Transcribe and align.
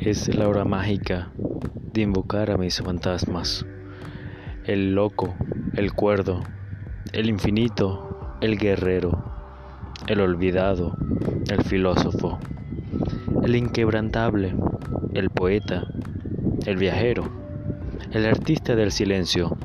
Es 0.00 0.32
la 0.32 0.46
hora 0.46 0.64
mágica 0.64 1.32
de 1.92 2.02
invocar 2.02 2.52
a 2.52 2.56
mis 2.56 2.80
fantasmas. 2.80 3.66
El 4.64 4.94
loco, 4.94 5.34
el 5.74 5.92
cuerdo, 5.92 6.44
el 7.12 7.28
infinito, 7.28 8.36
el 8.40 8.58
guerrero, 8.58 9.24
el 10.06 10.20
olvidado, 10.20 10.96
el 11.50 11.64
filósofo, 11.64 12.38
el 13.42 13.56
inquebrantable, 13.56 14.54
el 15.14 15.30
poeta, 15.30 15.88
el 16.64 16.76
viajero, 16.76 17.28
el 18.12 18.24
artista 18.24 18.76
del 18.76 18.92
silencio. 18.92 19.56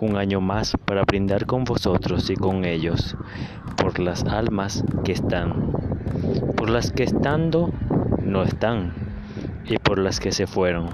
Un 0.00 0.18
año 0.18 0.42
más 0.42 0.74
para 0.84 1.04
brindar 1.04 1.46
con 1.46 1.64
vosotros 1.64 2.28
y 2.28 2.34
con 2.34 2.66
ellos 2.66 3.16
por 3.78 4.00
las 4.00 4.22
almas 4.24 4.84
que 5.02 5.12
están, 5.12 5.72
por 6.56 6.68
las 6.68 6.92
que 6.92 7.04
estando 7.04 7.72
no 8.22 8.42
están 8.42 9.03
y 9.66 9.78
por 9.78 9.98
las 9.98 10.20
que 10.20 10.32
se 10.32 10.46
fueron, 10.46 10.90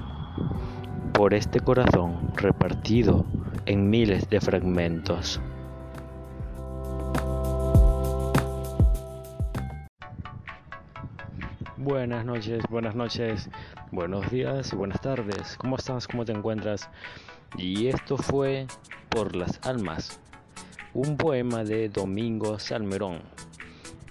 por 1.13 1.33
este 1.33 1.59
corazón 1.59 2.31
repartido 2.35 3.25
en 3.65 3.89
miles 3.89 4.29
de 4.29 4.39
fragmentos. 4.39 5.41
Buenas 11.77 12.25
noches, 12.25 12.63
buenas 12.69 12.95
noches, 12.95 13.49
buenos 13.91 14.29
días 14.29 14.71
y 14.71 14.75
buenas 14.75 15.01
tardes. 15.01 15.57
¿Cómo 15.57 15.75
estás? 15.75 16.07
¿Cómo 16.07 16.23
te 16.25 16.31
encuentras? 16.31 16.89
Y 17.57 17.87
esto 17.87 18.17
fue 18.17 18.67
Por 19.09 19.35
las 19.35 19.59
Almas, 19.63 20.19
un 20.93 21.17
poema 21.17 21.63
de 21.63 21.89
Domingo 21.89 22.59
Salmerón. 22.59 23.21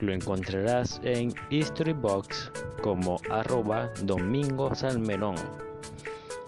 Lo 0.00 0.12
encontrarás 0.12 1.00
en 1.04 1.32
Historybox 1.50 2.50
como 2.82 3.20
arroba 3.30 3.90
Domingo 4.02 4.74
Salmerón. 4.74 5.36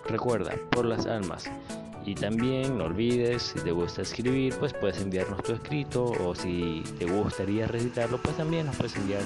Recuerda, 0.07 0.55
por 0.71 0.87
las 0.87 1.07
almas. 1.07 1.51
Y 2.05 2.15
también 2.15 2.79
no 2.79 2.85
olvides, 2.85 3.43
si 3.43 3.61
te 3.61 3.71
gusta 3.71 4.03
escribir, 4.03 4.55
pues 4.59 4.73
puedes 4.73 5.01
enviarnos 5.01 5.41
tu 5.43 5.53
escrito 5.53 6.05
o 6.05 6.35
si 6.35 6.83
te 6.99 7.05
gustaría 7.05 7.67
recitarlo, 7.67 8.19
pues 8.19 8.37
también 8.37 8.67
nos 8.67 8.77
puedes 8.77 8.97
enviar 8.97 9.23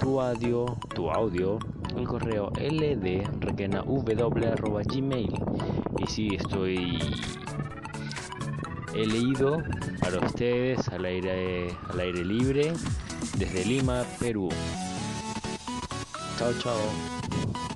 tu 0.00 0.20
audio, 0.20 0.76
tu 0.94 1.10
audio, 1.10 1.58
el 1.96 2.06
correo 2.06 2.50
ldrequenaw.gmail 2.58 5.34
y 5.98 6.06
si 6.06 6.34
estoy 6.34 6.98
he 8.94 9.06
leído 9.06 9.62
para 10.00 10.24
ustedes 10.24 10.88
al 10.88 11.04
aire 11.04 11.68
al 11.90 12.00
aire 12.00 12.24
libre 12.24 12.72
desde 13.36 13.64
Lima, 13.64 14.04
Perú. 14.18 14.48
Chao, 16.38 16.52
chao. 16.58 17.75